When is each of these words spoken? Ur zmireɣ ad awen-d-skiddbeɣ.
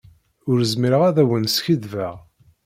Ur 0.49 0.59
zmireɣ 0.71 1.01
ad 1.09 1.17
awen-d-skiddbeɣ. 1.23 2.15